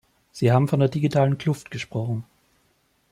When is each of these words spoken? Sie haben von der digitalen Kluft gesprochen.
Sie 0.31 0.51
haben 0.51 0.67
von 0.67 0.79
der 0.79 0.89
digitalen 0.89 1.37
Kluft 1.37 1.69
gesprochen. 1.69 2.23